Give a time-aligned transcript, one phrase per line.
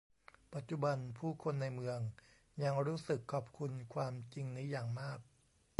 [0.53, 1.99] ปัจจุบัน ผู้คนในเมือง
[2.63, 5.19] ยังรู้สึกขอบคุณความจริงนี้อย่างมาก